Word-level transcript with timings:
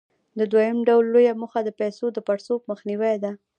د 0.39 0.41
دویم 0.51 0.77
ډول 0.87 1.05
لویه 1.13 1.33
موخه 1.41 1.59
د 1.63 1.69
پیسو 1.79 2.05
د 2.13 2.17
پړسوب 2.27 2.59
مخنیوى 2.71 3.13
دی. 3.23 3.31